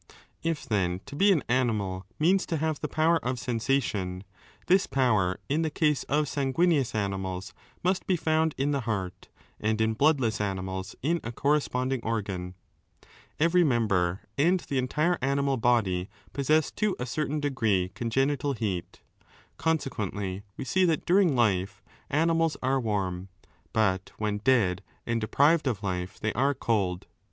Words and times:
If, 0.41 0.65
then, 0.65 0.99
to 1.05 1.15
be 1.15 1.31
an 1.31 1.43
animal 1.47 2.07
means 2.17 2.47
to 2.47 2.57
have 2.57 2.79
the 2.81 2.87
power 2.87 3.17
of 3.23 3.37
sensation, 3.37 4.23
this 4.65 4.87
power 4.87 5.39
in 5.47 5.61
the 5.61 5.69
case 5.69 6.01
of 6.05 6.27
sanguineous 6.27 6.95
animals 6.95 7.53
must 7.83 8.07
be 8.07 8.15
found 8.15 8.55
in 8.57 8.71
the 8.71 8.79
heart 8.89 9.29
and 9.59 9.79
in 9.79 9.93
bloodless 9.93 10.41
animals 10.41 10.95
in 11.03 11.19
3 11.19 11.29
a 11.29 11.33
corresponding 11.33 12.01
organ. 12.01 12.55
Every 13.39 13.63
member 13.63 14.21
and 14.39 14.59
the 14.61 14.79
entire 14.79 15.19
animal 15.21 15.57
body 15.57 16.09
possess 16.33 16.71
to 16.71 16.95
a 16.97 17.05
certain 17.05 17.39
degree 17.39 17.91
congenital 17.93 18.53
heat. 18.53 19.01
Consequently 19.57 20.41
we 20.57 20.65
see 20.65 20.83
that 20.85 21.05
during 21.05 21.35
life 21.35 21.83
animals 22.09 22.57
are 22.63 22.79
warm, 22.81 23.29
but 23.71 24.13
when 24.17 24.39
dead 24.39 24.81
and 25.05 25.21
deprived 25.21 25.67
of 25.67 25.83
life 25.83 26.19
they 26.19 26.33
are 26.33 26.55
cold. 26.55 27.05